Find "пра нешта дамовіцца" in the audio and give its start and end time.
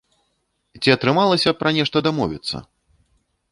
1.61-2.57